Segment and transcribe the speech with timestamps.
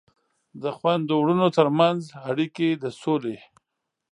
[0.61, 3.37] د خویندو ورونو ترمنځ اړیکې د سولې